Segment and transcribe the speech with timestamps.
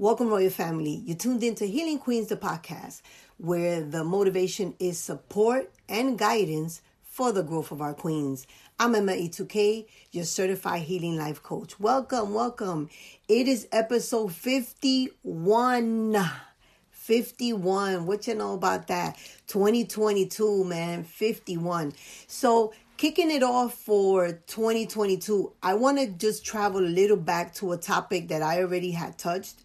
[0.00, 1.02] Welcome, Royal Family.
[1.04, 3.02] You tuned into Healing Queens, the podcast,
[3.36, 8.46] where the motivation is support and guidance for the growth of our queens.
[8.78, 11.78] I'm Emma E2K, your certified healing life coach.
[11.78, 12.88] Welcome, welcome.
[13.28, 16.30] It is episode 51.
[16.92, 18.06] 51.
[18.06, 19.18] What you know about that?
[19.48, 21.04] 2022, man.
[21.04, 21.92] 51.
[22.26, 27.72] So, kicking it off for 2022, I want to just travel a little back to
[27.72, 29.56] a topic that I already had touched.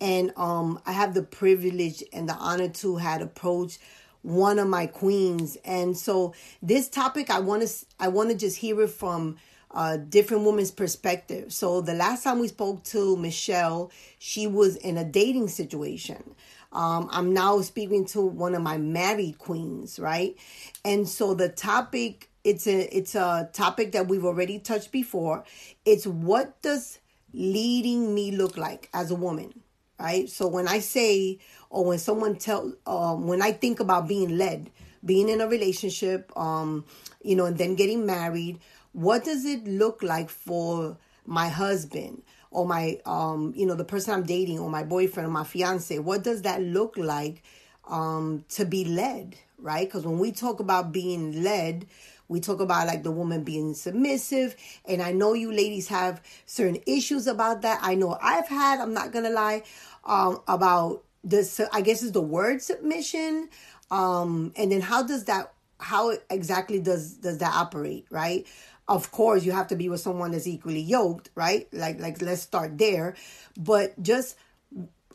[0.00, 3.78] And um, I have the privilege and the honor to had approached
[4.22, 5.56] one of my queens.
[5.64, 9.36] And so this topic, I want to I want to just hear it from
[9.70, 11.52] a different woman's perspective.
[11.52, 16.34] So the last time we spoke to Michelle, she was in a dating situation.
[16.72, 20.36] Um, I'm now speaking to one of my married queens, right?
[20.84, 25.44] And so the topic it's a it's a topic that we've already touched before.
[25.84, 27.00] It's what does
[27.34, 29.62] leading me look like as a woman,
[29.98, 30.28] right?
[30.28, 31.38] So when I say
[31.70, 34.70] or when someone tell um, when I think about being led,
[35.04, 36.84] being in a relationship, um,
[37.22, 38.60] you know, and then getting married,
[38.92, 44.14] what does it look like for my husband or my um, you know, the person
[44.14, 45.98] I'm dating or my boyfriend or my fiance?
[45.98, 47.42] What does that look like
[47.88, 49.86] um to be led, right?
[49.86, 51.86] Because when we talk about being led,
[52.28, 54.56] we talk about like the woman being submissive.
[54.84, 57.80] And I know you ladies have certain issues about that.
[57.82, 59.62] I know I've had, I'm not going to lie,
[60.04, 63.48] um, about this, I guess is the word submission.
[63.90, 68.06] Um, and then how does that, how exactly does, does that operate?
[68.10, 68.46] Right.
[68.88, 71.66] Of course, you have to be with someone that's equally yoked, right?
[71.72, 73.16] Like, like, let's start there.
[73.56, 74.36] But just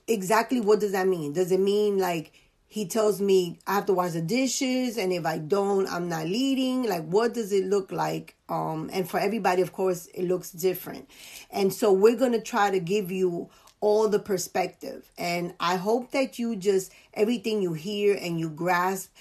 [0.08, 1.34] exactly what does that mean?
[1.34, 2.34] Does it mean like
[2.72, 6.28] he tells me I have to wash the dishes and if I don't I'm not
[6.28, 6.84] leading.
[6.84, 8.38] Like what does it look like?
[8.48, 11.10] Um and for everybody of course it looks different.
[11.50, 13.50] And so we're to try to give you
[13.82, 15.12] all the perspective.
[15.18, 19.12] And I hope that you just everything you hear and you grasp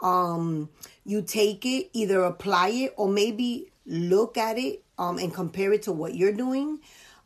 [0.00, 0.68] um
[1.04, 5.82] you take it either apply it or maybe look at it um and compare it
[5.82, 6.78] to what you're doing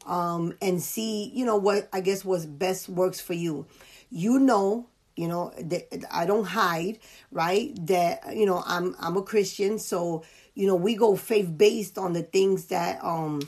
[0.06, 3.67] um and see you know what I guess was best works for you.
[4.09, 6.99] You know you know that i don't hide
[7.35, 7.75] right?
[7.87, 9.79] That you know i'm i'm a christian.
[9.79, 13.43] So you know we go faith based on the things that um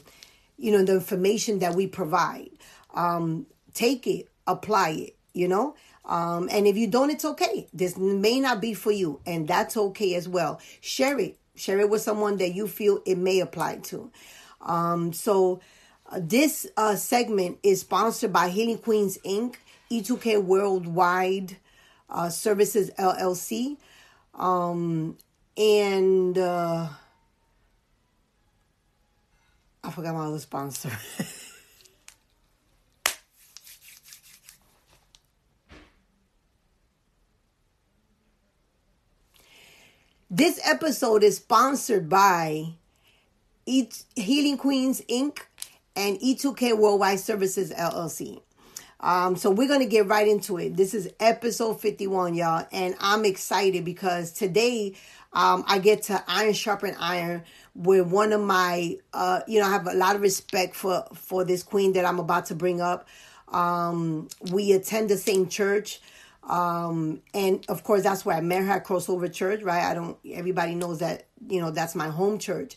[0.59, 2.50] you know the information that we provide.
[2.94, 5.76] Um take it apply it you know?
[6.05, 7.69] Um and if you don't it's okay.
[7.72, 10.60] This may not be for you and that's okay as well.
[10.81, 11.38] Share it.
[11.55, 14.10] Share it with someone that you feel it may apply to.
[14.60, 15.60] Um so
[16.10, 19.56] uh, this uh segment is sponsored by healing queens inc
[19.91, 21.56] E2K Worldwide
[22.10, 23.76] uh, Services LLC.
[24.34, 25.16] Um,
[25.56, 26.88] and uh,
[29.82, 30.91] I forgot my other sponsor.
[40.30, 42.75] this episode is sponsored by
[43.64, 45.38] Healing Queens Inc.
[45.94, 48.42] and E2K Worldwide Services LLC.
[49.00, 50.76] Um, so we're gonna get right into it.
[50.76, 54.94] This is episode 51, y'all, and I'm excited because today
[55.32, 57.42] um, I get to iron sharpen iron
[57.74, 61.44] with one of my uh, you know, I have a lot of respect for for
[61.44, 63.06] this queen that I'm about to bring up.
[63.48, 66.00] Um, we attend the same church.
[66.48, 69.82] Um, and of course that's where I met her at Crossover Church, right?
[69.82, 72.76] I don't everybody knows that, you know, that's my home church.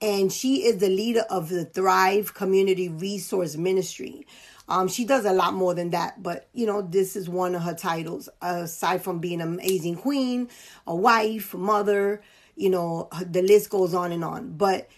[0.00, 4.26] And she is the leader of the Thrive Community Resource Ministry.
[4.68, 7.62] Um, she does a lot more than that, but you know, this is one of
[7.62, 8.28] her titles.
[8.42, 10.48] aside from being an amazing queen,
[10.86, 12.22] a wife, mother,
[12.54, 14.50] you know, the list goes on and on.
[14.56, 14.88] But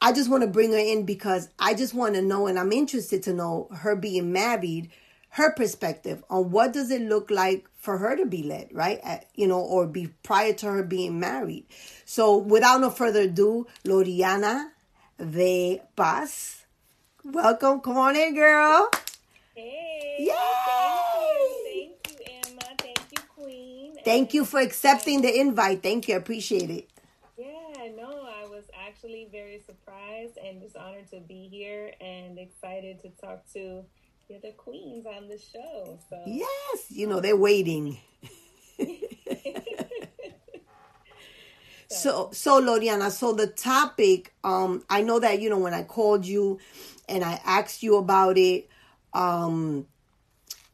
[0.00, 2.72] I just want to bring her in because I just want to know, and I'm
[2.72, 4.90] interested to know her being married,
[5.30, 8.98] her perspective on what does it look like for her to be led, right?
[9.02, 11.66] At, you know, or be prior to her being married.
[12.06, 14.70] So, without no further ado, Loriana
[15.18, 16.64] de Paz,
[17.24, 17.80] welcome.
[17.80, 18.88] Come on in, girl.
[19.60, 20.16] Hey.
[20.20, 20.32] Yay!
[21.66, 22.16] Thank you,
[22.48, 22.74] Emma.
[22.78, 23.96] Thank you, Queen.
[24.04, 25.82] Thank you for accepting the invite.
[25.82, 26.14] Thank you.
[26.14, 26.88] I appreciate it.
[27.36, 33.02] Yeah, no, I was actually very surprised and just honored to be here and excited
[33.02, 33.84] to talk to
[34.28, 35.98] the other queens on the show.
[36.08, 37.98] So Yes, you know, they're waiting.
[41.88, 46.24] so so Loriana, so the topic, um, I know that, you know, when I called
[46.24, 46.60] you
[47.10, 48.69] and I asked you about it,
[49.12, 49.86] um,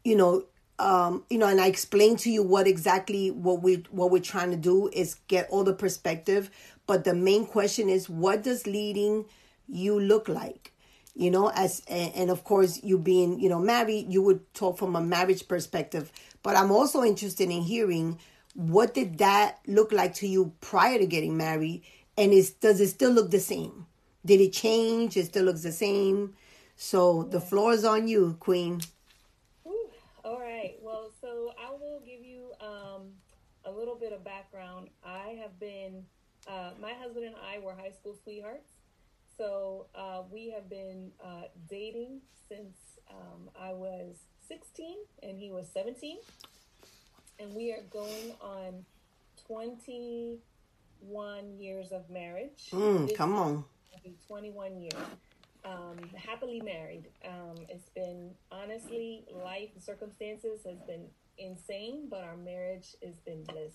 [0.05, 0.45] you know,
[0.79, 4.51] um, you know, and I explained to you what exactly what we what we're trying
[4.51, 6.51] to do is get all the perspective.
[6.87, 9.27] But the main question is, what does leading
[9.69, 10.73] you look like?
[11.19, 14.77] you know as and, and of course you being you know married you would talk
[14.77, 16.13] from a marriage perspective.
[16.43, 18.19] But i'm also interested in hearing
[18.57, 21.83] what did that look like to you prior to getting married?
[22.17, 23.87] And is does it still look the same?
[24.25, 25.17] Did it change?
[25.17, 26.35] It still looks the same
[26.77, 28.81] so the floor is on you queen
[29.67, 29.89] Ooh,
[30.25, 33.03] all right well so i will give you um,
[33.65, 36.05] a little bit of background i have been
[36.49, 38.71] uh, my husband and i were high school sweethearts
[39.37, 42.77] so uh, we have been uh, dating since
[43.11, 44.17] um, I was
[44.49, 46.19] 16 and he was 17.
[47.39, 48.87] And we are going on
[49.47, 50.41] 21
[51.59, 52.71] years of marriage.
[52.71, 53.65] mm, come on
[54.27, 54.95] 21 years.
[55.67, 57.09] Um, happily married.
[57.27, 61.07] Um, it's been honestly life circumstances has been
[61.39, 63.75] insane, but our marriage has been bliss.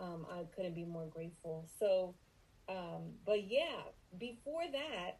[0.00, 1.68] Um, I couldn't be more grateful.
[1.78, 2.16] So,
[2.68, 3.82] um, but yeah,
[4.18, 5.18] before that,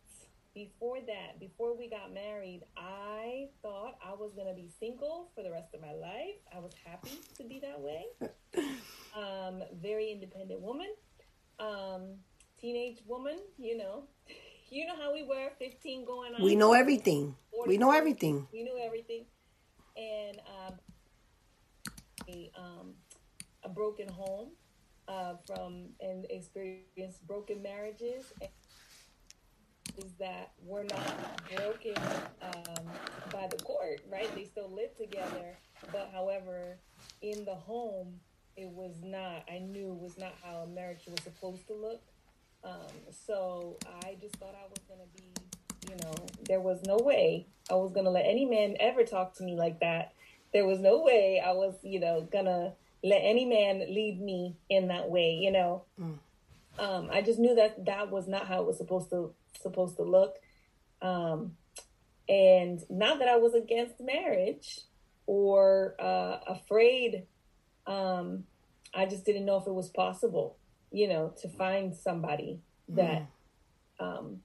[0.54, 5.52] before that, before we got married, I thought I was gonna be single for the
[5.52, 6.40] rest of my life.
[6.52, 8.06] I was happy to be that way.
[9.16, 10.88] Um, very independent woman,
[11.58, 12.16] um,
[12.60, 13.38] teenage woman.
[13.56, 14.02] You know,
[14.70, 16.42] you know how we were, fifteen going on.
[16.42, 17.34] we know everything
[17.66, 19.24] we know everything We knew everything,
[19.96, 20.74] and um,
[22.28, 22.94] a um,
[23.64, 24.50] a broken home
[25.08, 28.24] uh, from and experienced broken marriages.
[29.96, 31.94] Is that we're not broken
[32.42, 32.84] um,
[33.32, 34.28] by the court, right?
[34.34, 35.56] They still live together,
[35.90, 36.76] but however,
[37.22, 38.20] in the home,
[38.56, 39.44] it was not.
[39.50, 42.02] I knew it was not how a marriage was supposed to look.
[42.64, 42.86] Um,
[43.26, 45.32] so I just thought I was gonna be,
[45.90, 46.14] you know,
[46.48, 49.80] there was no way I was gonna let any man ever talk to me like
[49.80, 50.12] that.
[50.52, 52.74] There was no way I was, you know, gonna
[53.04, 55.84] let any man lead me in that way, you know.
[56.78, 60.02] Um, I just knew that that was not how it was supposed to supposed to
[60.02, 60.36] look.
[61.02, 61.56] Um,
[62.28, 64.80] and not that I was against marriage
[65.26, 67.24] or uh, afraid.
[67.86, 68.44] Um,
[68.94, 70.56] I just didn't know if it was possible,
[70.90, 73.26] you know, to find somebody that
[73.98, 74.40] um,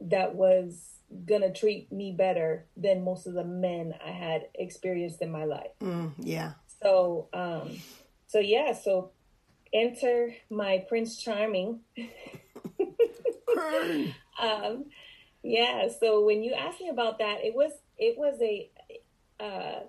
[0.00, 5.30] that was gonna treat me better than most of the men I had experienced in
[5.30, 5.70] my life.
[5.80, 7.76] mm, yeah So, um,
[8.26, 9.12] so yeah, so
[9.72, 11.80] enter my Prince Charming.
[14.40, 14.86] um,
[15.42, 15.88] yeah.
[16.00, 18.70] So when you asked me about that, it was it was a.
[19.40, 19.80] Uh,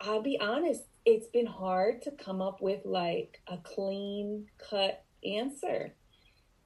[0.00, 0.82] I'll be honest.
[1.04, 5.94] It's been hard to come up with like a clean cut answer.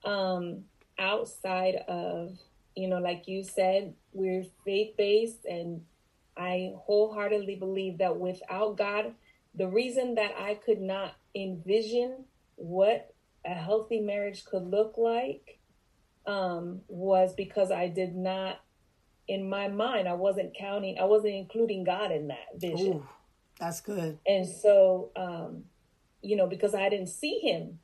[0.05, 0.65] Um,
[0.99, 2.39] outside of
[2.77, 5.83] you know, like you said, we're faith based, and
[6.37, 9.15] I wholeheartedly believe that without God,
[9.55, 12.25] the reason that I could not envision
[12.57, 13.15] what
[13.47, 15.59] a healthy marriage could look like
[16.27, 18.61] um, was because I did not,
[19.29, 22.95] in my mind, I wasn't counting, I wasn't including God in that vision.
[22.95, 23.09] Ooh,
[23.59, 25.65] that's good And so, um,
[26.23, 27.79] you know, because I didn't see him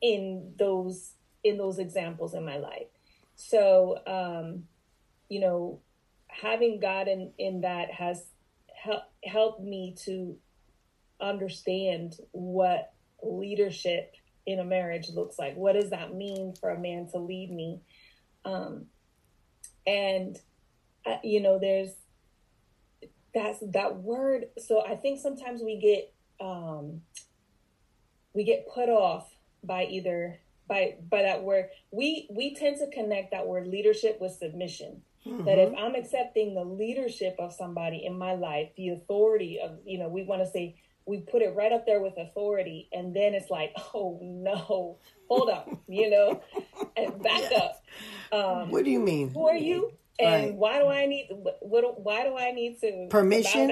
[0.00, 1.12] in those
[1.42, 2.88] in those examples in my life.
[3.34, 4.64] So, um,
[5.28, 5.80] you know,
[6.28, 8.24] having God in in that has
[8.74, 10.36] help, helped me to
[11.20, 14.14] understand what leadership
[14.46, 15.56] in a marriage looks like.
[15.56, 17.80] What does that mean for a man to lead me?
[18.44, 18.86] Um,
[19.86, 20.38] and
[21.04, 21.90] uh, you know, there's
[23.36, 24.46] that's that word.
[24.58, 27.02] So I think sometimes we get um,
[28.32, 29.28] we get put off
[29.62, 31.66] by either by by that word.
[31.90, 35.02] We we tend to connect that word leadership with submission.
[35.44, 39.98] That if I'm accepting the leadership of somebody in my life, the authority of you
[39.98, 43.34] know, we want to say we put it right up there with authority, and then
[43.34, 46.40] it's like, oh no, hold up, you know,
[46.96, 47.84] and back up.
[48.32, 49.92] Um, what do you mean are you?
[50.18, 50.54] And Right.
[50.54, 51.28] why do I need?
[51.30, 51.58] What?
[51.60, 53.70] what why do I need to Permission?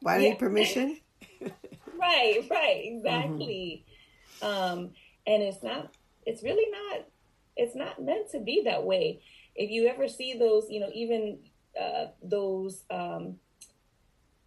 [0.00, 0.32] why do you Yeah.
[0.34, 0.96] need permission
[2.00, 3.84] Right, right, exactly.
[4.40, 4.92] Um,
[5.26, 5.94] and it's not.
[6.24, 7.06] It's really not.
[7.56, 9.20] It's not meant to be that way.
[9.54, 11.40] If you ever see those, you know, even
[11.78, 13.36] uh, those, um,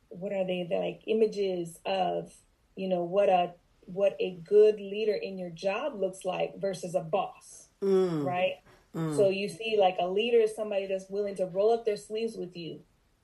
[0.09, 0.65] what are they?
[0.67, 2.31] They're like images of,
[2.75, 7.01] you know, what a what a good leader in your job looks like versus a
[7.01, 8.53] boss, Mm, right?
[9.15, 12.35] So you see, like a leader is somebody that's willing to roll up their sleeves
[12.37, 12.81] with you.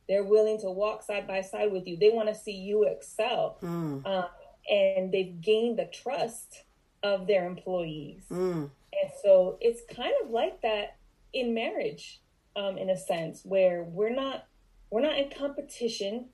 [0.07, 1.95] They're willing to walk side by side with you.
[1.97, 4.25] They want to see you excel, mm, um,
[4.69, 6.63] and they've gained the trust
[7.03, 8.23] of their employees.
[8.31, 8.69] mm,
[9.01, 10.97] And so it's kind of like that
[11.33, 12.21] in marriage,
[12.55, 14.45] um, in a sense, where we're not
[14.91, 16.29] we're not in competition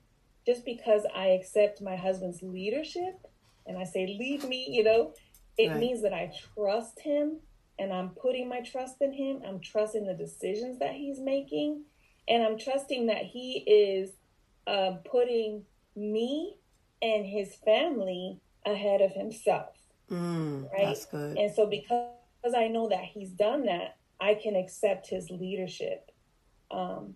[0.46, 3.14] just because I accept my husband's leadership
[3.66, 5.12] and I say, lead me, you know,
[5.58, 5.78] it Right.
[5.80, 7.40] means that I trust him
[7.78, 9.42] and I'm putting my trust in him.
[9.46, 11.84] I'm trusting the decisions that he's making,
[12.28, 14.10] and I'm trusting that he is
[14.66, 15.64] uh, putting
[15.94, 16.56] me
[17.02, 19.76] and his family ahead of himself.
[20.10, 20.86] Mm, right?
[20.86, 21.36] That's good.
[21.36, 26.10] And so because I know that he's done that, I can accept his leadership.
[26.70, 27.14] Um,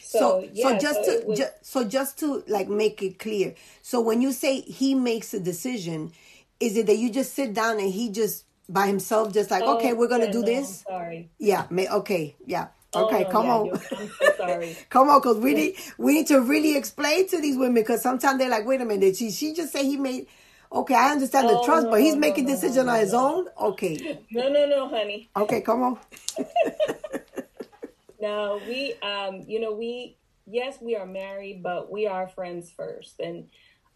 [0.00, 3.54] so, so, yeah, so just so to was, so just to like make it clear.
[3.82, 6.12] So when you say he makes a decision,
[6.60, 9.78] is it that you just sit down and he just by himself just like, oh,
[9.78, 10.84] okay, we're gonna yeah, do no, this?
[10.88, 11.30] I'm sorry.
[11.38, 11.66] Yeah.
[11.70, 12.36] May, okay.
[12.46, 12.68] Yeah.
[12.94, 13.70] Oh, okay, oh, come yeah, on.
[13.70, 14.76] I'm so sorry.
[14.88, 18.38] come on, because we need we need to really explain to these women because sometimes
[18.38, 20.26] they're like, wait a minute, she she just said he made.
[20.70, 23.14] Okay, I understand the oh, trust, no, but he's no, making no, decision on his
[23.14, 23.48] own.
[23.58, 24.20] Okay.
[24.30, 25.30] No, no, no, honey.
[25.34, 25.98] Okay, come on.
[28.20, 33.20] no, we um, you know, we yes, we are married, but we are friends first,
[33.20, 33.48] and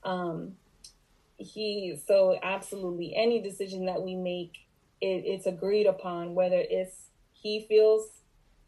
[0.04, 0.56] um,
[1.38, 4.58] he so absolutely any decision that we make,
[5.00, 8.08] it, it's agreed upon whether it's he feels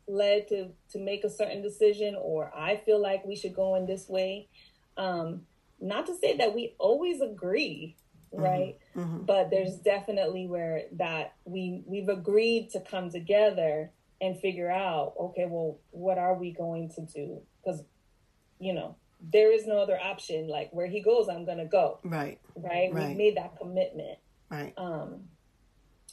[0.07, 3.87] led to to make a certain decision or I feel like we should go in
[3.87, 4.49] this way.
[4.97, 5.43] Um,
[5.81, 7.97] not to say that we always agree,
[8.33, 8.43] mm-hmm.
[8.43, 8.79] right?
[8.95, 9.25] Mm-hmm, mm-hmm.
[9.25, 13.91] But there's definitely where that we we've agreed to come together
[14.21, 17.41] and figure out, okay, well, what are we going to do?
[17.63, 17.83] Because
[18.59, 20.49] you know, there is no other option.
[20.49, 22.01] Like where he goes, I'm gonna go.
[22.05, 22.41] Right.
[22.57, 22.93] Right.
[22.93, 23.09] right.
[23.09, 24.19] We made that commitment.
[24.51, 24.73] Right.
[24.77, 25.25] Um,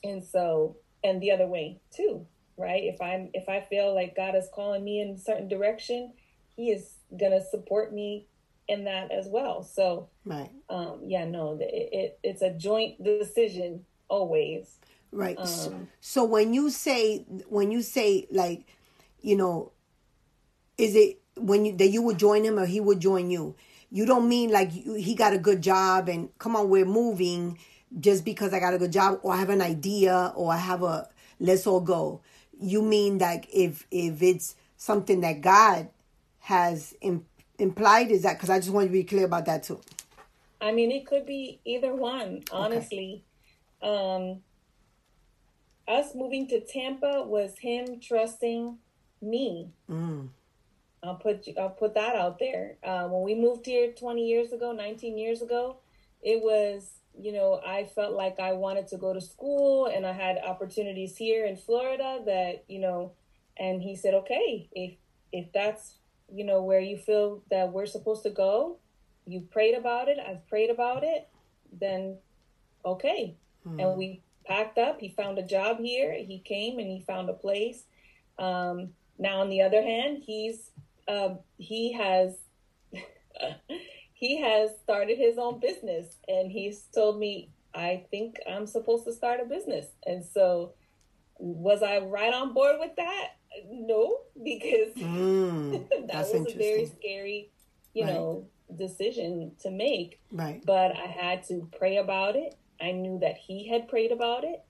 [0.03, 2.25] and so, and the other way too
[2.62, 2.84] right?
[2.84, 6.13] If I'm if I feel like God is calling me in a certain direction,
[6.55, 8.27] He is gonna support me
[8.67, 9.63] in that as well.
[9.63, 14.77] So, right, um, yeah, no, it, it it's a joint decision always.
[15.12, 15.38] Right.
[15.38, 18.65] Um, so, so when you say when you say like,
[19.22, 19.72] you know,
[20.77, 23.55] is it when you that you would join him or he would join you?
[23.89, 27.60] You don't mean like you, he got a good job and come on, we're moving
[28.00, 30.81] just because I got a good job or I have an idea or I have
[30.81, 32.21] a let's all go
[32.62, 35.89] you mean like if if it's something that God
[36.39, 37.25] has Im-
[37.57, 39.81] implied is that because I just want to be clear about that too.
[40.62, 42.43] I mean, it could be either one.
[42.51, 43.24] Honestly,
[43.81, 44.24] okay.
[44.24, 44.41] um,
[45.88, 48.77] us moving to Tampa was him trusting
[49.21, 49.69] me.
[49.89, 50.29] Mm.
[51.03, 52.77] I'll put I'll put that out there.
[52.84, 55.77] Uh, when we moved here 20 years ago, 19 years ago,
[56.22, 60.13] it was you know, I felt like I wanted to go to school and I
[60.13, 63.13] had opportunities here in Florida that, you know,
[63.58, 64.93] and he said, okay, if,
[65.31, 65.96] if that's,
[66.34, 68.77] you know, where you feel that we're supposed to go,
[69.25, 71.27] you prayed about it, I've prayed about it,
[71.72, 72.17] then
[72.86, 73.36] okay.
[73.63, 73.79] Hmm.
[73.79, 75.00] And we packed up.
[75.00, 76.13] He found a job here.
[76.13, 77.84] He came and he found a place.
[78.39, 78.89] Um,
[79.20, 80.72] now, on the other hand, he's,
[81.08, 82.36] uh, he has,
[84.13, 89.13] he has started his own business and he's told me I think I'm supposed to
[89.13, 89.88] start a business.
[90.05, 90.74] And so
[91.38, 93.29] was I right on board with that?
[93.70, 97.50] No, because mm, that was a very scary,
[97.93, 98.13] you right.
[98.13, 100.20] know, decision to make.
[100.31, 100.63] Right.
[100.65, 102.55] But I had to pray about it.
[102.81, 104.63] I knew that he had prayed about it.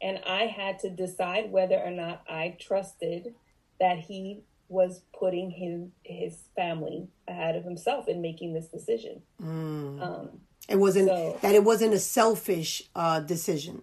[0.00, 3.34] And I had to decide whether or not I trusted
[3.80, 9.22] that he was putting his his family ahead of himself in making this decision.
[9.42, 10.02] Mm.
[10.02, 13.82] Um, it wasn't so, that it wasn't a selfish uh, decision.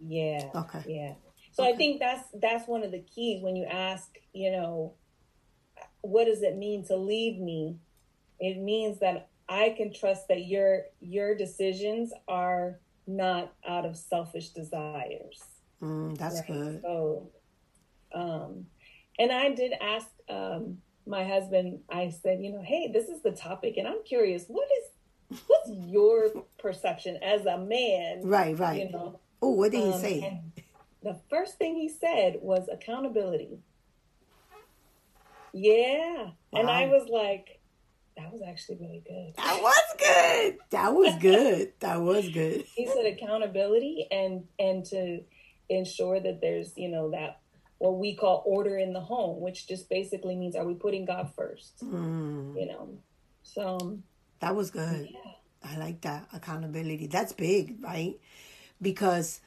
[0.00, 0.50] Yeah.
[0.54, 0.82] Okay.
[0.86, 1.14] Yeah.
[1.52, 1.72] So okay.
[1.72, 4.94] I think that's that's one of the keys when you ask, you know,
[6.02, 7.78] what does it mean to lead me?
[8.38, 14.50] It means that I can trust that your your decisions are not out of selfish
[14.50, 15.42] desires.
[15.82, 16.46] Mm, that's right?
[16.46, 16.82] good.
[16.82, 17.30] So,
[18.14, 18.66] um,
[19.18, 23.32] and I did ask um, my husband, I said, you know, hey, this is the
[23.32, 28.22] topic, and I'm curious, what is what's your perception as a man?
[28.24, 28.86] Right, right.
[28.86, 29.20] You know.
[29.42, 30.40] Oh, what did um, he say?
[31.02, 33.58] The first thing he said was accountability.
[35.52, 36.60] Yeah, wow.
[36.60, 37.60] and I was like,
[38.16, 39.34] that was actually really good.
[39.36, 40.58] That was good.
[40.70, 41.72] That was good.
[41.80, 42.64] that was good.
[42.74, 45.20] He said accountability and and to
[45.68, 47.40] ensure that there's you know that
[47.78, 51.30] what we call order in the home, which just basically means are we putting God
[51.36, 51.84] first?
[51.84, 52.58] Mm.
[52.58, 52.88] You know,
[53.42, 53.98] so
[54.40, 55.08] that was good.
[55.10, 55.32] Yeah.
[55.64, 57.06] I like that accountability.
[57.06, 58.18] That's big, right?
[58.80, 59.40] Because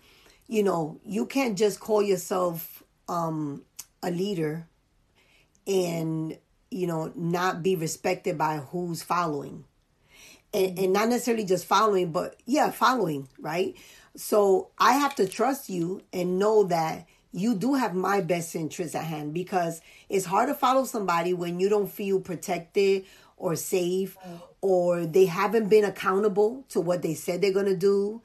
[0.48, 3.64] you know you can't just call yourself um,
[4.04, 4.68] a leader
[5.66, 6.38] and
[6.70, 9.66] you know not be respected by who's following,
[10.54, 13.76] and, and not necessarily just following, but yeah, following, right?
[14.16, 18.96] So I have to trust you and know that you do have my best interest
[18.96, 23.06] at hand because it's hard to follow somebody when you don't feel protected
[23.38, 24.18] or safe
[24.62, 28.22] or they haven't been accountable to what they said they're going to do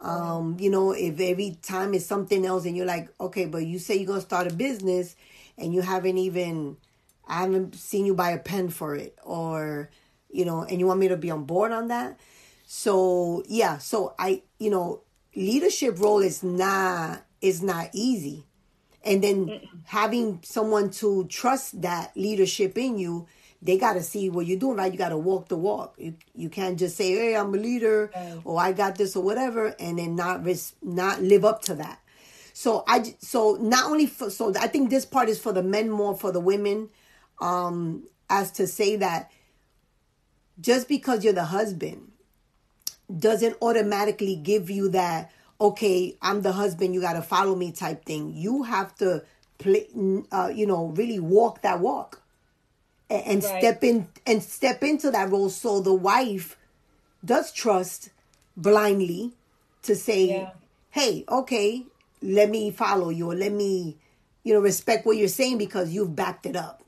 [0.00, 3.78] Um, you know, if every time it's something else and you're like, okay, but you
[3.80, 5.16] say you're gonna start a business
[5.56, 6.76] and you haven't even
[7.26, 9.90] I haven't seen you buy a pen for it or
[10.30, 12.18] you know, and you want me to be on board on that.
[12.66, 15.02] So yeah, so I you know,
[15.34, 18.44] leadership role is not is not easy.
[19.04, 19.68] And then Mm-mm.
[19.84, 23.26] having someone to trust that leadership in you
[23.60, 24.92] they got to see what you're doing, right?
[24.92, 25.94] You got to walk the walk.
[25.98, 28.40] You, you can't just say, "Hey, I'm a leader," right.
[28.44, 32.00] or "I got this," or whatever, and then not res- not live up to that.
[32.52, 35.90] So I so not only for so I think this part is for the men
[35.90, 36.90] more for the women,
[37.40, 39.30] um, as to say that
[40.60, 42.12] just because you're the husband
[43.16, 48.04] doesn't automatically give you that okay i'm the husband you got to follow me type
[48.04, 48.32] thing.
[48.34, 49.22] You have to
[49.58, 49.86] play
[50.32, 52.22] uh, you know really walk that walk.
[53.10, 53.58] And, right.
[53.58, 56.58] step in and step into that role so the wife
[57.24, 58.10] does trust
[58.54, 59.32] blindly
[59.82, 60.50] to say yeah.
[60.90, 61.86] hey okay
[62.20, 63.96] let me follow you or let me
[64.44, 66.82] you know respect what you're saying because you've backed it up.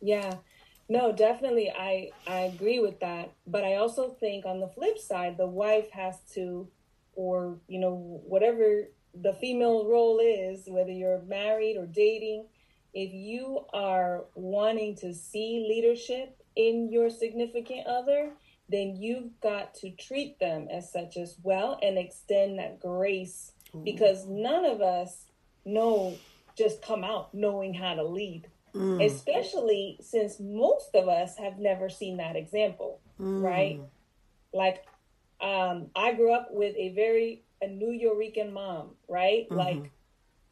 [0.00, 0.36] Yeah.
[0.88, 3.32] No definitely i i agree with that.
[3.46, 6.68] But i also think on the flip side the wife has to
[7.16, 8.88] or you know whatever
[9.20, 12.46] the female role is whether you're married or dating
[12.96, 18.32] if you are wanting to see leadership in your significant other,
[18.70, 23.82] then you've got to treat them as such as well and extend that grace Ooh.
[23.84, 25.26] because none of us
[25.66, 26.16] know
[26.56, 28.48] just come out knowing how to lead.
[28.74, 29.04] Mm.
[29.04, 33.42] Especially since most of us have never seen that example, mm.
[33.42, 33.78] right?
[34.54, 34.86] Like
[35.40, 39.48] um, I grew up with a very a New Yorican mom, right?
[39.48, 39.56] Mm-hmm.
[39.56, 39.90] Like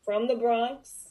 [0.04, 1.10] from the Bronx,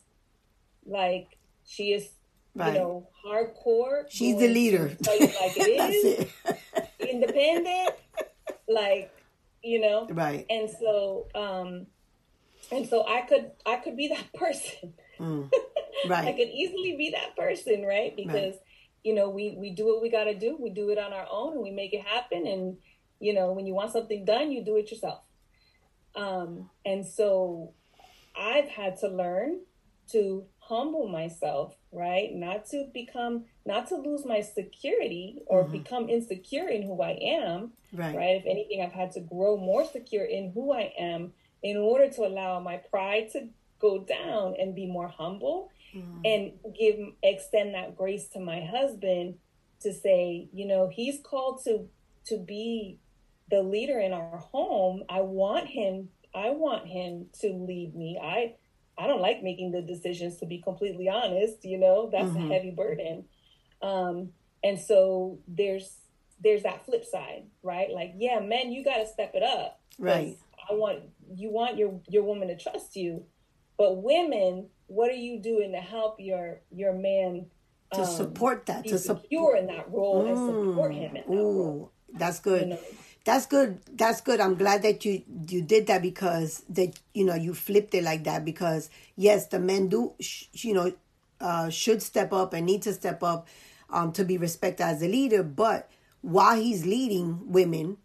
[0.85, 2.09] like she is,
[2.55, 2.73] right.
[2.73, 4.05] you know, hardcore.
[4.09, 4.95] She's the leader.
[5.05, 5.21] like
[5.57, 6.59] it is.
[6.99, 7.95] Independent,
[8.67, 9.11] like
[9.63, 10.07] you know.
[10.09, 10.45] Right.
[10.49, 11.87] And so, um,
[12.71, 14.93] and so I could I could be that person.
[15.19, 15.51] Mm.
[16.07, 16.27] Right.
[16.27, 18.15] I could easily be that person, right?
[18.15, 18.61] Because right.
[19.03, 20.57] you know we we do what we got to do.
[20.59, 22.45] We do it on our own, and we make it happen.
[22.47, 22.77] And
[23.19, 25.23] you know, when you want something done, you do it yourself.
[26.15, 27.73] Um, and so
[28.35, 29.61] I've had to learn
[30.11, 32.29] to humble myself, right?
[32.33, 35.71] Not to become, not to lose my security or mm-hmm.
[35.73, 38.15] become insecure in who I am, right.
[38.15, 38.35] right?
[38.35, 42.21] If anything, I've had to grow more secure in who I am in order to
[42.25, 43.47] allow my pride to
[43.79, 46.21] go down and be more humble mm-hmm.
[46.25, 49.35] and give, extend that grace to my husband
[49.81, 51.87] to say, you know, he's called to,
[52.27, 52.99] to be
[53.49, 55.03] the leader in our home.
[55.09, 58.19] I want him, I want him to lead me.
[58.21, 58.55] I,
[58.97, 62.51] I don't like making the decisions to be completely honest, you know, that's mm-hmm.
[62.51, 63.25] a heavy burden.
[63.81, 64.29] Um,
[64.63, 65.97] and so there's
[66.41, 67.89] there's that flip side, right?
[67.89, 69.79] Like, yeah, men, you got to step it up.
[69.97, 70.37] Right.
[70.69, 70.99] I want
[71.35, 73.25] you want your your woman to trust you,
[73.77, 77.47] but women, what are you doing to help your your man
[77.93, 80.29] to um, support that to secure in that role mm.
[80.29, 80.37] and
[80.69, 81.91] support him in that Ooh, role?
[82.13, 82.61] That's good.
[82.61, 82.79] You know?
[83.25, 83.79] That's good.
[83.91, 84.39] That's good.
[84.39, 88.25] I'm glad that you you did that because that you know you flipped it like
[88.25, 90.93] that because yes the men do sh- you know
[91.39, 93.47] uh, should step up and need to step up
[93.89, 95.43] um, to be respected as a leader.
[95.43, 95.89] But
[96.21, 97.97] while he's leading women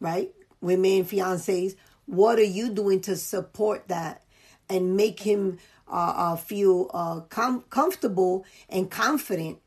[0.00, 4.24] right women fiancés what are you doing to support that
[4.68, 9.58] and make him uh, uh, feel uh, com- comfortable and confident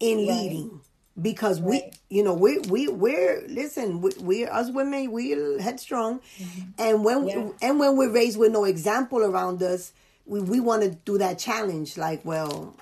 [0.00, 0.26] in right.
[0.26, 0.80] leading
[1.20, 1.94] because right.
[2.10, 6.70] we you know we we we're listen we, we're us women we're headstrong mm-hmm.
[6.78, 7.50] and when yeah.
[7.60, 9.92] and when we're raised with no example around us
[10.24, 12.74] we we want to do that challenge like well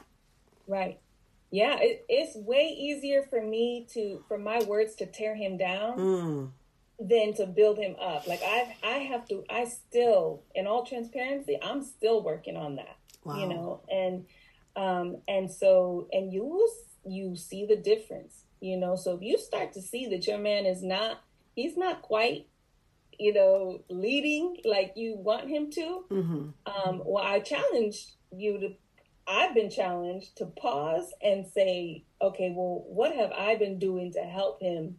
[0.68, 1.00] right
[1.50, 5.98] yeah it, it's way easier for me to for my words to tear him down
[5.98, 6.50] mm.
[7.00, 11.58] than to build him up like i i have to i still in all transparency
[11.62, 13.36] i'm still working on that wow.
[13.36, 14.24] you know and
[14.76, 16.68] um and so and you will
[17.06, 18.96] you see the difference, you know.
[18.96, 21.22] So if you start to see that your man is not,
[21.54, 22.46] he's not quite,
[23.18, 26.48] you know, leading like you want him to, mm-hmm.
[26.66, 28.74] um, well, I challenge you to,
[29.26, 34.20] I've been challenged to pause and say, okay, well, what have I been doing to
[34.20, 34.98] help him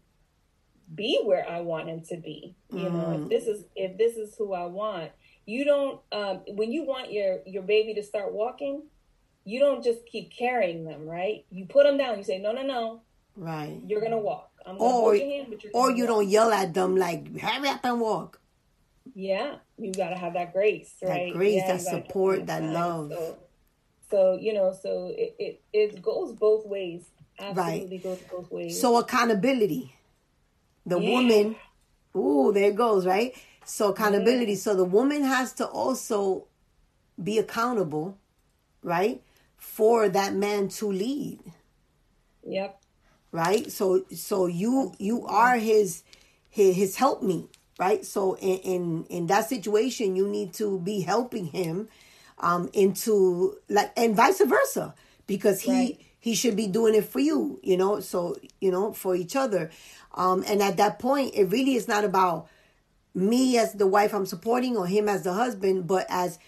[0.94, 2.56] be where I want him to be?
[2.72, 2.92] You mm.
[2.94, 3.30] know, if mm.
[3.30, 5.12] this is if this is who I want,
[5.46, 6.00] you don't.
[6.12, 8.84] Um, when you want your your baby to start walking,
[9.44, 11.46] you don't just keep carrying them, right?
[11.50, 12.18] You put them down.
[12.18, 13.02] You say, no, no, no.
[13.36, 13.80] Right.
[13.86, 14.52] You're gonna walk.
[14.66, 16.14] I'm gonna or, hold your hand, but you're or you walk.
[16.14, 18.40] don't yell at them like, hurry up and walk.
[19.16, 21.32] Yeah, you gotta have that grace, right?
[21.32, 23.12] That grace, yeah, that support, that love.
[23.12, 23.38] So,
[24.10, 27.06] so, you know, so it, it it goes both ways.
[27.40, 28.04] Absolutely right.
[28.04, 28.80] goes both ways.
[28.80, 29.96] So accountability.
[30.86, 31.10] The yeah.
[31.10, 31.56] woman,
[32.16, 33.34] ooh, there it goes, right?
[33.66, 34.56] So accountability.
[34.56, 36.48] So the woman has to also
[37.22, 38.18] be accountable,
[38.84, 39.22] right,
[39.62, 41.40] for that man to lead.
[42.44, 42.82] Yep.
[43.32, 43.72] Right.
[43.72, 46.04] So so you you are his
[46.50, 47.48] his, his help me.
[47.80, 48.06] Right.
[48.06, 51.88] So in, in in that situation, you need to be helping him
[52.40, 54.96] um into like and vice versa
[55.28, 56.00] because he Right.
[56.20, 57.60] he should be doing it for you.
[57.64, 58.00] You know.
[58.02, 59.72] So you know for each other.
[60.14, 62.50] Um, and at that point, it really is not about
[63.14, 66.40] me as the wife I'm supporting or him as the husband, but as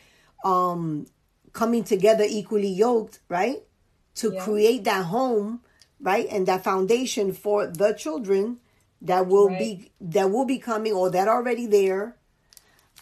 [0.44, 1.08] um
[1.54, 3.64] coming together equally yoked, right?
[4.16, 4.44] To Yeah.
[4.44, 5.62] create that home,
[6.00, 6.28] right?
[6.30, 8.60] And that foundation for the children
[9.02, 12.16] that will be that will be coming or that are already there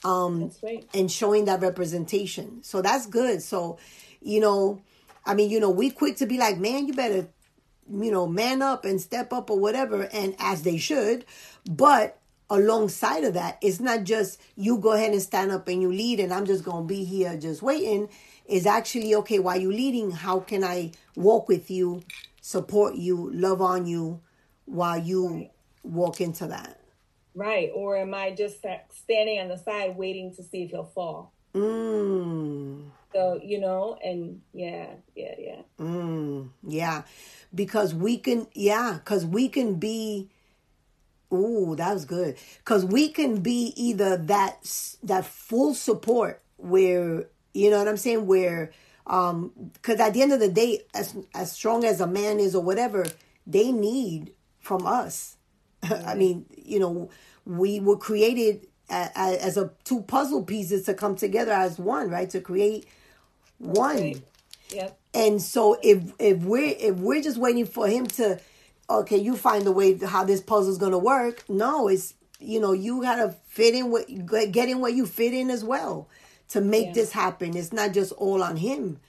[0.04, 0.88] um, That's right.
[0.94, 2.64] and showing that representation.
[2.64, 3.42] So that's good.
[3.44, 3.78] So,
[4.22, 4.82] you know,
[5.26, 7.28] I mean, you know, we quick to be like, man, you better,
[7.92, 11.26] you know, man up and step up or whatever, and as they should.
[11.70, 12.18] But
[12.50, 16.20] alongside of that, it's not just you go ahead and stand up and you lead,
[16.20, 18.10] and I'm just gonna be here just waiting.
[18.46, 20.12] Is actually okay while you leading.
[20.12, 22.04] How can I walk with you,
[22.42, 24.22] support you, love on you,
[24.66, 25.52] while you Right.
[25.84, 26.80] walk into that?
[27.34, 27.72] Right.
[27.74, 31.32] Or am I just standing on the side waiting to see if he'll fall?
[31.54, 32.90] Mm.
[33.14, 35.62] So, you know, and yeah, yeah, yeah.
[35.80, 37.04] Mm, yeah,
[37.54, 40.30] because we can, yeah, because we can be.
[41.34, 42.36] Ooh, that was good.
[42.58, 48.28] Because we can be either that that full support where you know what I'm saying,
[48.28, 48.72] where
[49.08, 52.56] um, because at the end of the day, as as strong as a man is
[52.56, 53.06] or whatever,
[53.46, 55.38] they need from us.
[55.84, 57.10] I mean, you know,
[57.46, 62.30] we were created as a two puzzle pieces to come together as one, right?
[62.30, 62.88] To create
[63.58, 63.98] one.
[63.98, 64.22] Right.
[64.74, 65.00] Yep.
[65.14, 68.40] And so if if we're if we're just waiting for him to
[68.90, 71.44] okay, you find a way how this puzzle's gonna work.
[71.50, 74.08] No, it's you know, you gotta fit in what
[74.52, 76.08] get in what you fit in as well
[76.52, 76.94] to make Yeah.
[76.94, 77.56] this happen.
[77.58, 79.00] It's not just all on him.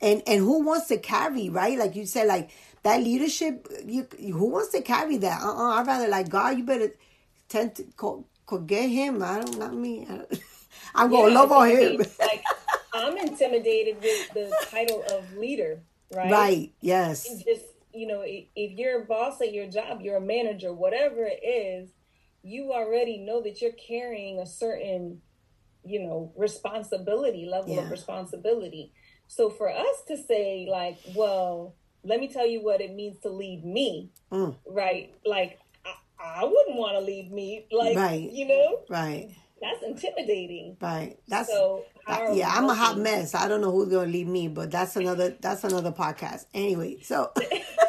[0.00, 1.78] And and who wants to carry, right?
[1.78, 2.50] Like you said, like
[2.82, 5.42] that leadership, you who wants to carry that?
[5.42, 6.92] Uh uh I'd rather like God, you better
[7.48, 9.22] tend to co- co- get him.
[9.22, 10.06] I don't not me.
[10.08, 10.40] I don't,
[10.94, 11.96] I'm gonna love on him.
[12.20, 12.44] like
[12.94, 15.80] I'm intimidated with the title of leader,
[16.14, 16.30] right?
[16.30, 16.72] right.
[16.80, 17.42] Yes.
[17.44, 21.40] Just you know, if you're a boss at your job, you're a manager, whatever it
[21.44, 21.90] is,
[22.42, 25.20] you already know that you're carrying a certain,
[25.88, 27.82] you know, responsibility level Yeah.
[27.82, 28.92] of responsibility.
[29.26, 31.74] So for us to say like, well,
[32.04, 34.56] let me tell you what it means to lead me, Mm.
[34.66, 35.14] right?
[35.26, 38.30] Like I, I wouldn't want to lead me, like Right.
[38.30, 39.30] you know, Right.
[39.60, 40.76] that's intimidating.
[40.80, 41.18] Right.
[41.28, 43.34] That's So Uh, yeah, I'm a hot mess.
[43.34, 46.46] I don't know who's gonna lead me, but that's another that's another podcast.
[46.54, 47.32] Anyway, so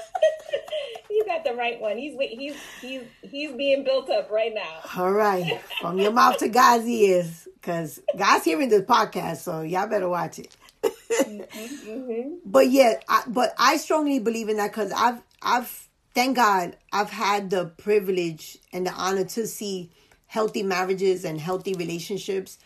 [1.30, 1.98] got the right one.
[1.98, 2.18] He's.
[2.20, 4.80] He's he's he's being built up right now.
[4.98, 9.88] all right, from your mouth to God's ears, because God's hearing this podcast, so y'all
[9.88, 10.56] better watch it.
[10.84, 16.76] hmm But yeah, I, but I strongly believe in that because I've I've thank God
[16.92, 19.92] I've had the privilege and the honor to see
[20.28, 22.58] healthy marriages and healthy relationships.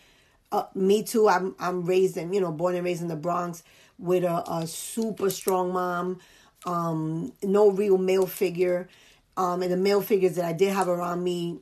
[0.51, 1.27] Uh, me too.
[1.27, 3.63] I'm I'm raised in you know born and raised in the Bronx
[3.97, 6.19] with a, a super strong mom.
[6.65, 8.87] Um, no real male figure,
[9.35, 11.59] um, and the male figures that I did have around me,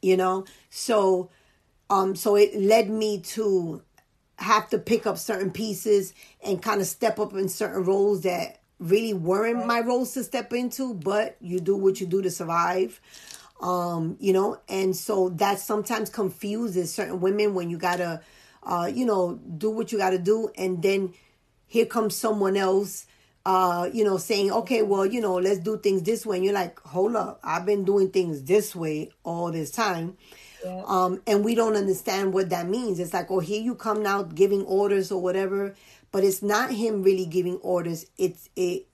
[0.00, 0.46] you know.
[0.70, 1.30] So,
[1.90, 3.82] um, so it led me to
[4.36, 8.60] have to pick up certain pieces and kind of step up in certain roles that
[8.78, 13.00] really weren't my roles to step into, but you do what you do to survive.
[13.60, 18.22] Um, you know, and so that sometimes confuses certain women when you gotta
[18.62, 21.12] uh, you know, do what you gotta do and then
[21.66, 23.06] here comes someone else
[23.46, 26.36] uh, you know, saying, okay, well, you know, let's do things this way.
[26.36, 30.16] And you're like, hold up, I've been doing things this way all this time
[30.64, 30.82] Yeah.
[30.86, 33.00] um, and we don't understand what that means.
[33.00, 35.74] It's like, oh, here you come now giving orders or whatever,
[36.12, 38.06] but it's not him really giving orders.
[38.18, 38.86] It's it,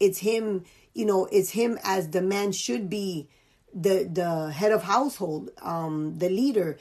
[0.00, 0.64] it's him.
[0.94, 3.28] You know, it's him as the man should be,
[3.74, 6.78] the the head of household, um, the leader.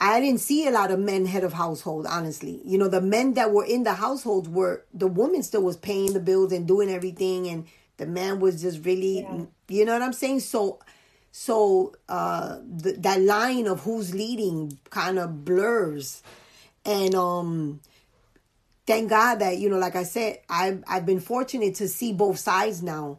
[0.00, 2.60] I didn't see a lot of men head of household, honestly.
[2.64, 6.12] You know, the men that were in the households were the woman still was paying
[6.12, 9.44] the bills and doing everything, and the man was just really, Yeah.
[9.68, 10.40] you know what I'm saying?
[10.40, 10.80] So,
[11.32, 16.22] so uh, th- that line of who's leading kind of blurs,
[16.84, 17.80] and um,
[18.86, 22.38] thank God that you know, like I said, I've I've been fortunate to see both
[22.38, 23.18] sides now,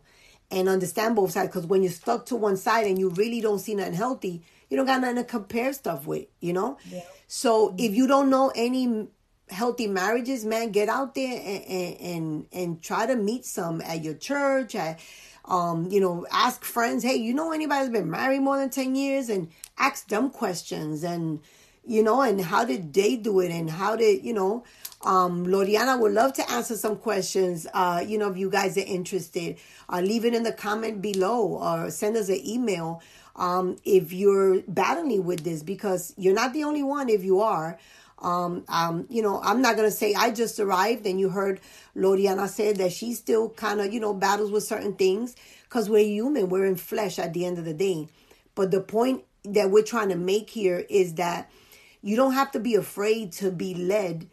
[0.51, 1.47] and understand both sides.
[1.49, 4.77] Because when you're stuck to one side and you really don't see nothing healthy, you
[4.77, 6.27] don't got nothing to compare stuff with.
[6.39, 6.77] You know.
[6.89, 7.01] Yeah.
[7.27, 9.07] So if you don't know any
[9.49, 14.03] healthy marriages, man, get out there and and and, and try to meet some at
[14.03, 14.75] your church.
[14.75, 14.99] At,
[15.45, 18.95] um, you know, ask friends, hey, you know anybody that's been married more than ten
[18.95, 21.39] years, and ask them questions, and
[21.85, 24.63] you know, and how did they do it, and how did you know.
[25.03, 27.67] Um, Loriana would love to answer some questions.
[27.71, 29.57] Uh, you know, if you guys are interested,
[29.89, 33.01] uh, leave it in the comment below or send us an email
[33.37, 37.09] um, if you're battling with this because you're not the only one.
[37.09, 37.77] If you are,
[38.19, 41.61] um, um, you know, I'm not gonna say I just arrived and you heard
[41.95, 46.05] Loriana said that she still kind of, you know, battles with certain things because we're
[46.05, 48.07] human, we're in flesh at the end of the day.
[48.55, 51.49] But the point that we're trying to make here is that
[52.01, 54.27] you don't have to be afraid to be led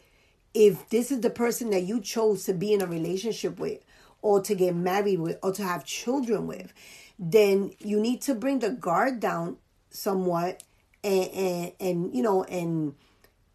[0.53, 3.79] if this is the person that you chose to be in a relationship with
[4.21, 6.73] or to get married with or to have children with
[7.17, 9.57] then you need to bring the guard down
[9.89, 10.63] somewhat
[11.03, 12.95] and and, and you know and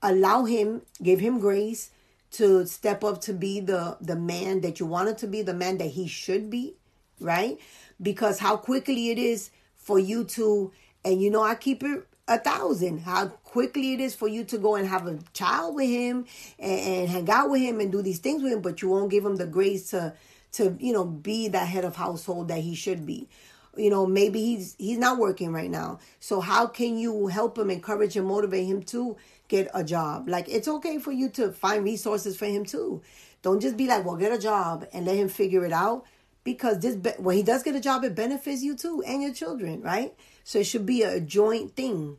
[0.02, 1.90] allow him give him grace
[2.30, 5.78] to step up to be the the man that you wanted to be the man
[5.78, 6.74] that he should be
[7.20, 7.58] right?
[8.00, 10.72] Because how quickly it is for you to
[11.04, 14.58] and you know i keep it a thousand how quickly it is for you to
[14.58, 16.24] go and have a child with him
[16.58, 19.10] and, and hang out with him and do these things with him but you won't
[19.10, 20.12] give him the grace to
[20.52, 23.28] to you know be that head of household that he should be.
[23.76, 25.98] You know maybe he's he's not working right now.
[26.18, 29.16] So how can you help him encourage and motivate him to
[29.48, 30.28] get a job?
[30.28, 33.02] Like it's okay for you to find resources for him too.
[33.42, 36.04] Don't just be like well get a job and let him figure it out
[36.42, 39.82] because this when he does get a job it benefits you too and your children
[39.82, 40.14] right?
[40.44, 42.16] So it should be a joint thing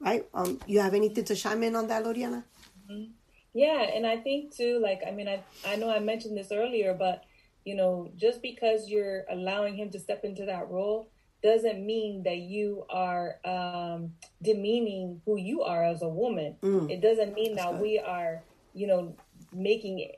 [0.00, 0.26] right?
[0.32, 2.44] Um you have anything to chime in on that loriana?
[2.90, 3.12] Mm-hmm.
[3.54, 6.92] yeah and i think too like i mean i i know i mentioned this earlier
[6.92, 7.24] but
[7.64, 11.10] you know, just because you're allowing him to step into that role
[11.42, 16.56] doesn't mean that you are um, demeaning who you are as a woman.
[16.62, 16.90] Mm.
[16.90, 19.14] It doesn't mean That's that we are, you know,
[19.52, 20.10] making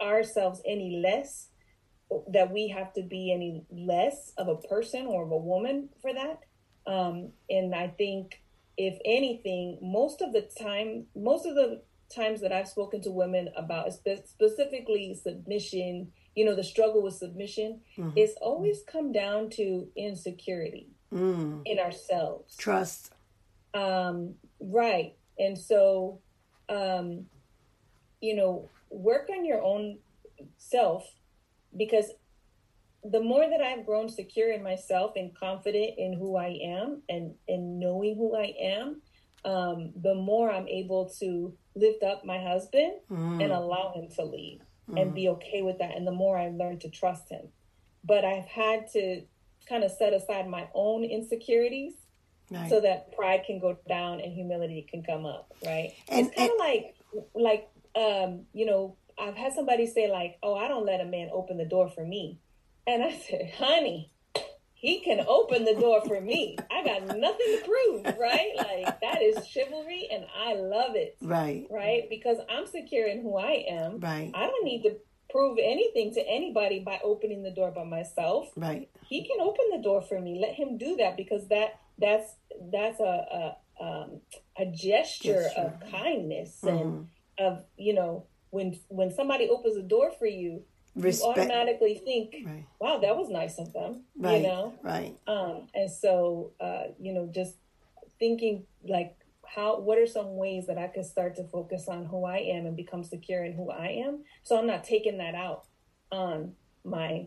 [0.00, 1.48] ourselves any less,
[2.28, 6.12] that we have to be any less of a person or of a woman for
[6.12, 6.40] that.
[6.86, 8.42] Um, and I think,
[8.76, 11.80] if anything, most of the time, most of the
[12.14, 17.14] times that I've spoken to women about spe- specifically submission you know, the struggle with
[17.14, 18.10] submission, mm-hmm.
[18.16, 21.62] it's always come down to insecurity mm.
[21.64, 22.56] in ourselves.
[22.56, 23.12] Trust.
[23.72, 25.14] Um, right.
[25.38, 26.20] And so,
[26.68, 27.26] um,
[28.20, 29.98] you know, work on your own
[30.58, 31.08] self
[31.76, 32.06] because
[33.04, 37.34] the more that I've grown secure in myself and confident in who I am and,
[37.48, 39.02] and knowing who I am,
[39.44, 43.42] um, the more I'm able to lift up my husband mm.
[43.42, 44.60] and allow him to lead
[44.90, 45.00] mm.
[45.00, 45.96] and be okay with that.
[45.96, 47.48] And the more I learn to trust him.
[48.04, 49.22] But I've had to
[49.68, 51.94] kind of set aside my own insecurities
[52.50, 52.68] right.
[52.68, 55.92] so that pride can go down and humility can come up, right?
[56.08, 56.94] And it's kind of like
[57.34, 61.30] like um, you know, I've had somebody say like, "Oh, I don't let a man
[61.32, 62.38] open the door for me."
[62.86, 64.10] And I said, "Honey,
[64.84, 66.58] he can open the door for me.
[66.70, 68.52] I got nothing to prove, right?
[68.54, 71.16] Like that is chivalry and I love it.
[71.22, 71.66] Right.
[71.70, 72.02] Right?
[72.10, 73.98] Because I'm secure in who I am.
[73.98, 74.30] Right.
[74.34, 74.96] I don't need to
[75.30, 78.50] prove anything to anybody by opening the door by myself.
[78.56, 78.90] Right.
[79.06, 80.38] He can open the door for me.
[80.38, 82.34] Let him do that because that that's
[82.70, 84.20] that's a a um,
[84.58, 85.60] a gesture, gesture.
[85.60, 86.76] of kindness mm-hmm.
[86.76, 90.62] and of you know when when somebody opens a door for you
[90.94, 91.36] Respect.
[91.36, 92.66] you automatically think, right.
[92.80, 94.36] "Wow, that was nice of them." Right.
[94.36, 95.16] You know, right?
[95.26, 97.56] Um, and so, uh, you know, just
[98.18, 99.80] thinking like, how?
[99.80, 102.76] What are some ways that I could start to focus on who I am and
[102.76, 104.24] become secure in who I am?
[104.42, 105.64] So I'm not taking that out
[106.12, 106.54] on
[106.84, 107.26] my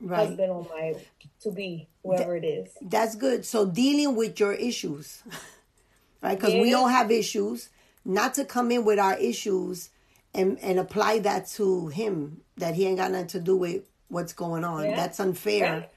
[0.00, 0.26] right.
[0.26, 0.94] husband or my
[1.40, 2.76] to be whoever Th- it is.
[2.80, 3.44] That's good.
[3.44, 5.22] So dealing with your issues,
[6.22, 6.38] right?
[6.38, 6.62] Because yeah.
[6.62, 7.70] we all have issues.
[8.04, 9.90] Not to come in with our issues
[10.34, 14.32] and and apply that to him that he ain't got nothing to do with what's
[14.32, 14.84] going on.
[14.84, 14.96] Yeah.
[14.96, 15.88] That's unfair.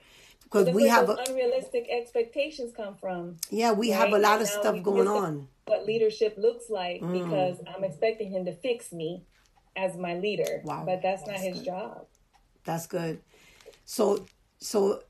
[0.44, 3.38] Because we have a, unrealistic expectations come from.
[3.50, 4.00] Yeah, we right?
[4.00, 5.48] have a lot of stuff going on.
[5.66, 7.14] What leadership looks like mm.
[7.14, 9.24] because I'm expecting him to fix me
[9.78, 10.62] as my leader.
[10.66, 10.84] Wow.
[10.86, 11.66] But that's, that's not his good.
[11.66, 12.06] job.
[12.66, 13.22] That's good.
[13.86, 14.26] So
[14.60, 15.04] so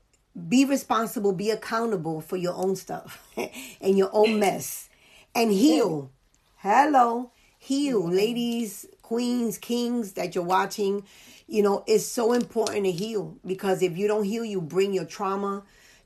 [0.48, 3.26] be responsible, be accountable for your own stuff
[3.80, 4.88] and your own mess
[5.34, 6.10] and heal.
[6.56, 7.30] Hello.
[7.58, 11.04] Heal, ladies, queens, kings that you're watching,
[11.46, 15.04] you know, it's so important to heal because if you don't heal, you bring your
[15.04, 15.64] trauma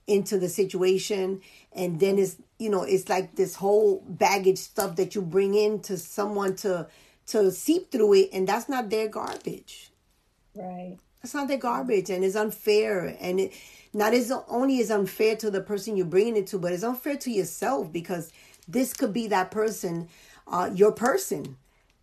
[0.08, 1.40] into the situation.
[1.72, 5.80] And then it's you know it's like this whole baggage stuff that you bring in
[5.82, 6.88] to someone to
[7.28, 8.30] to seep through it.
[8.32, 9.92] And that's not their garbage.
[10.56, 10.96] Right.
[11.22, 12.10] That's not their garbage.
[12.10, 13.16] And it's unfair.
[13.20, 13.52] And it
[13.94, 17.16] not is only is unfair to the person you're bringing it to but it's unfair
[17.16, 18.32] to yourself because
[18.68, 20.06] this could be that person
[20.48, 21.56] uh your person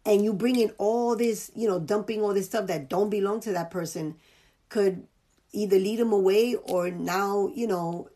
[0.05, 3.39] and you bring in all this, you know, dumping all this stuff that don't belong
[3.41, 4.15] to that person
[4.69, 5.07] could
[5.51, 8.09] either lead them away or now, you know,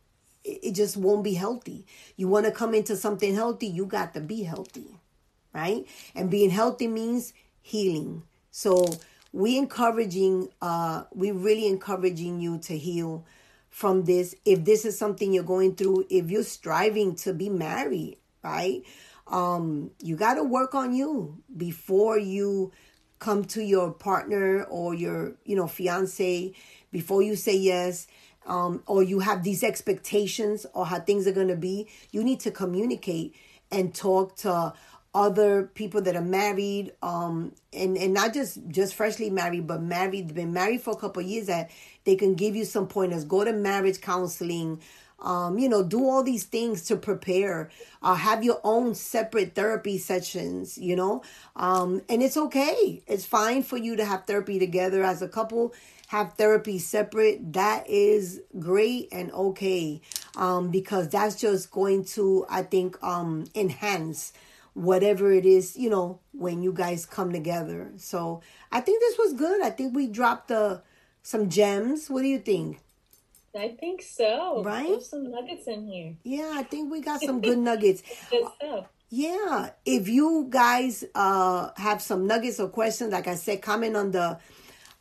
[0.43, 1.85] it just won't be healthy.
[2.15, 4.87] You want to come into something healthy, you got to be healthy,
[5.53, 5.85] right?
[6.15, 8.23] And being healthy means healing.
[8.51, 8.87] So
[9.33, 13.25] we encouraging, uh, we really encouraging you to heal
[13.69, 14.35] from this.
[14.45, 18.83] If this is something you're going through, if you're striving to be married, right?
[19.29, 22.71] Um, you got to work on you before you
[23.19, 26.53] come to your partner or your, you know, fiance,
[26.91, 28.07] before you say yes
[28.45, 32.39] um, or you have these expectations or how things are going to be, you need
[32.41, 33.35] to communicate
[33.71, 34.73] and talk to
[35.13, 40.33] other people that are married um and and not just just freshly married but married
[40.35, 41.71] been married for a couple years that
[42.03, 44.79] they can give you some pointers go to marriage counseling
[45.19, 47.69] um you know do all these things to prepare
[48.03, 51.23] uh have your own separate therapy sessions you know
[51.55, 55.73] um and it's okay it's fine for you to have therapy together as a couple
[56.07, 60.01] have therapy separate, that is great and okay.
[60.35, 64.31] Um, because that's just going to, I think, um, enhance
[64.73, 67.91] whatever it is, you know, when you guys come together.
[67.97, 69.61] So I think this was good.
[69.61, 70.79] I think we dropped uh,
[71.23, 72.09] some gems.
[72.09, 72.79] What do you think?
[73.57, 74.63] I think so.
[74.63, 74.87] Right?
[74.87, 76.15] There's some nuggets in here.
[76.23, 78.03] Yeah, I think we got some good nuggets.
[78.29, 78.87] Good stuff.
[79.09, 79.69] Yeah.
[79.85, 84.39] If you guys uh have some nuggets or questions, like I said, comment on the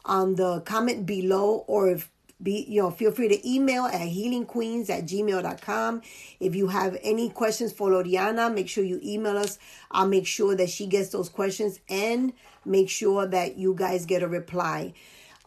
[0.05, 2.11] on the comment below or if
[2.43, 6.03] be you know feel free to email at healingqueens at gmail.com
[6.39, 9.59] if you have any questions for loriana make sure you email us
[9.91, 14.23] i'll make sure that she gets those questions and make sure that you guys get
[14.23, 14.93] a reply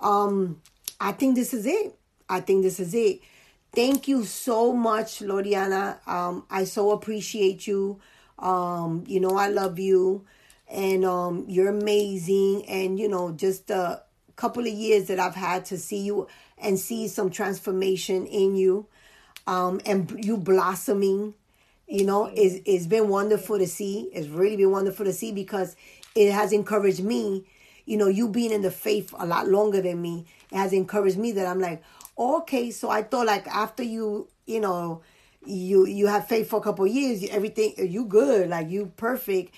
[0.01, 0.59] um
[0.99, 1.95] i think this is it
[2.29, 3.21] i think this is it.
[3.71, 5.97] Thank you so much loriana.
[6.07, 7.99] Um i so appreciate you.
[8.37, 10.25] Um you know i love you.
[10.69, 12.65] And um you're amazing.
[12.67, 13.99] And you know just uh
[14.39, 18.85] couple of years that I've had to see you and see some transformation in you.
[19.45, 21.33] Um, and you blossoming.
[21.87, 24.09] You know, it's, it's been wonderful to see.
[24.13, 25.75] It's really been wonderful to see because
[26.15, 27.45] it has encouraged me.
[27.85, 31.17] You know, you being in the faith a lot longer than me, it has encouraged
[31.17, 31.81] me that I'm like,
[32.19, 35.01] okay, so I thought like after you, you know,
[35.45, 39.55] you you have faith for a couple years, everything you good, like you perfect,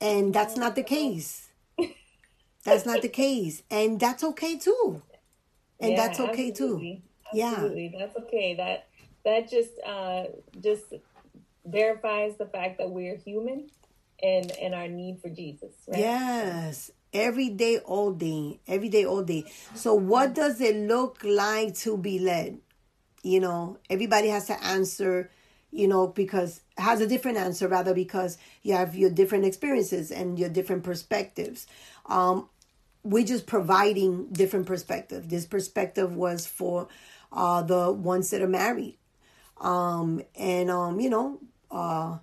[0.00, 1.48] and that's not the case.
[2.64, 3.62] That's not the case.
[3.70, 5.02] And that's okay too.
[5.78, 7.02] And yeah, that's okay absolutely.
[7.32, 7.40] too.
[7.40, 7.90] Absolutely.
[7.92, 7.98] Yeah.
[7.98, 8.54] That's okay.
[8.54, 8.88] That
[9.24, 10.24] that just uh
[10.60, 10.94] just
[11.66, 13.68] verifies the fact that we're human
[14.22, 15.72] and and our need for Jesus.
[15.86, 15.98] Right?
[15.98, 16.90] Yes.
[17.14, 18.58] Every day, all day.
[18.66, 19.44] Every day, all day.
[19.74, 22.58] So what does it look like to be led?
[23.22, 25.30] You know, everybody has to answer
[25.74, 30.38] you know, because has a different answer rather because you have your different experiences and
[30.38, 31.66] your different perspectives.
[32.06, 32.48] Um,
[33.02, 35.28] we're just providing different perspective.
[35.28, 36.86] This perspective was for
[37.32, 38.96] uh, the ones that are married.
[39.60, 41.40] Um, and, um, you know,
[41.72, 42.18] uh,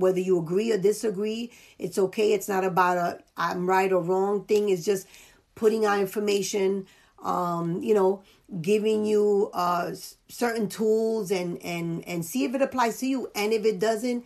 [0.00, 2.32] whether you agree or disagree, it's okay.
[2.32, 4.68] It's not about a I'm right or wrong thing.
[4.68, 5.06] It's just
[5.54, 6.86] putting our information,
[7.22, 8.22] um, you know,
[8.60, 9.92] giving you uh,
[10.28, 13.30] certain tools and, and, and see if it applies to you.
[13.34, 14.24] And if it doesn't,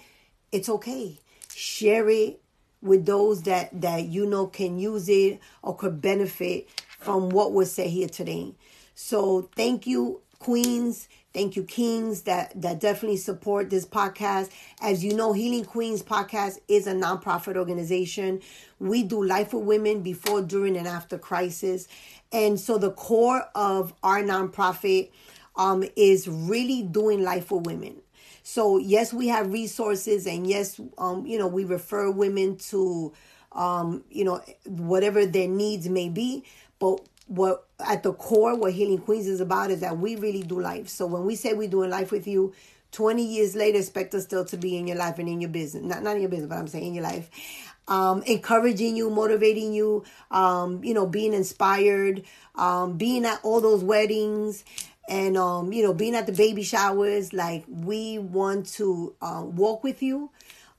[0.53, 1.19] it's okay.
[1.55, 2.41] Share it
[2.81, 7.73] with those that that you know can use it or could benefit from what was
[7.73, 8.55] said here today.
[8.95, 11.09] So thank you, queens.
[11.35, 14.51] Thank you, kings, that that definitely support this podcast.
[14.81, 18.41] As you know, Healing Queens podcast is a nonprofit organization.
[18.79, 21.89] We do life with women before, during, and after crisis,
[22.31, 25.11] and so the core of our nonprofit
[25.57, 27.97] um, is really doing life with women.
[28.45, 33.13] So yes, we have resources, and yes, um, you know, we refer women to,
[33.51, 36.45] um, you know, whatever their needs may be.
[36.79, 40.61] But what at the core, what Healing Queens is about is that we really do
[40.61, 40.89] life.
[40.89, 42.53] So when we say we're doing life with you,
[42.93, 45.83] 20 years later, expect us still to be in your life and in your business.
[45.83, 47.31] Not not in your business, but I'm saying in your life.
[47.87, 52.23] Um, encouraging you, motivating you, um, you know, being inspired,
[52.55, 54.65] um, being at all those weddings,
[55.09, 59.85] and um you know being at the baby showers like we want to uh, walk
[59.85, 60.31] with you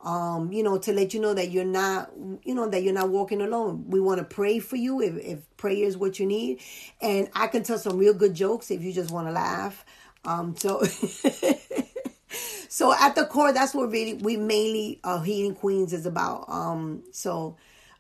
[0.05, 2.11] um you know to let you know that you're not
[2.45, 3.85] you know that you're not walking alone.
[3.89, 6.61] We want to pray for you if, if prayer is what you need.
[7.01, 9.85] And i can tell some real good jokes if you just want to laugh.
[10.25, 10.83] Um so
[12.69, 16.45] so at the core that's what really we mainly uh healing queens is about.
[16.49, 17.57] Um so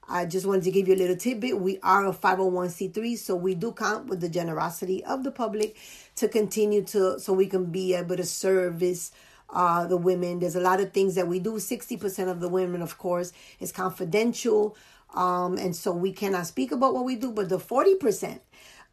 [0.09, 1.59] I just wanted to give you a little tidbit.
[1.59, 5.77] We are a 501c3, so we do count with the generosity of the public
[6.17, 9.11] to continue to, so we can be able to service
[9.49, 10.39] uh, the women.
[10.39, 11.53] There's a lot of things that we do.
[11.53, 14.75] 60% of the women, of course, is confidential.
[15.13, 18.39] Um, and so we cannot speak about what we do, but the 40%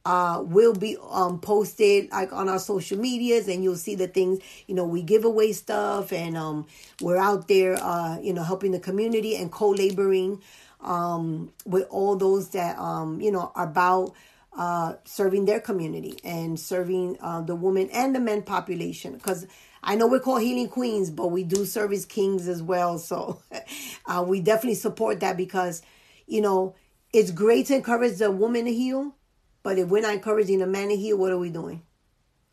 [0.04, 4.40] uh, will be um, posted like on our social medias and you'll see the things
[4.66, 6.66] you know we give away stuff and um,
[7.00, 10.42] we're out there uh, you know helping the community and co-laboring
[10.80, 14.12] um, with all those that um, you know are about
[14.56, 19.46] uh, serving their community and serving uh, the woman and the men population because
[19.82, 22.98] I know we're called healing queens, but we do service kings as well.
[22.98, 23.42] So
[24.06, 25.82] uh, we definitely support that because,
[26.26, 26.74] you know,
[27.12, 29.14] it's great to encourage the woman to heal,
[29.62, 31.82] but if we're not encouraging the man to heal, what are we doing?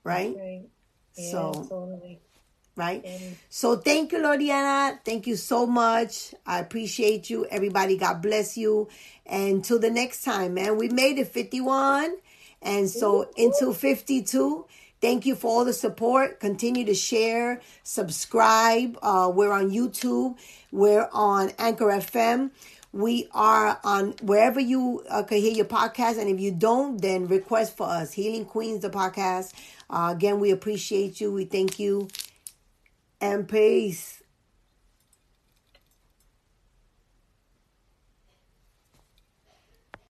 [0.03, 0.35] Right?
[0.37, 0.63] right.
[1.15, 2.19] Yeah, so, totally.
[2.75, 3.03] right?
[3.05, 4.99] And so thank you, Lordiana.
[5.05, 6.33] Thank you so much.
[6.45, 7.45] I appreciate you.
[7.45, 8.89] Everybody, God bless you.
[9.25, 12.17] And until the next time, man, we made it 51.
[12.61, 14.65] And so into 52.
[15.01, 16.39] Thank you for all the support.
[16.39, 18.97] Continue to share, subscribe.
[19.01, 20.37] Uh, we're on YouTube.
[20.71, 22.51] We're on Anchor FM.
[22.91, 26.19] We are on wherever you uh, can hear your podcast.
[26.19, 29.53] And if you don't, then request for us Healing Queens, the podcast.
[29.89, 31.31] Uh, again, we appreciate you.
[31.31, 32.07] We thank you.
[33.21, 34.18] And peace.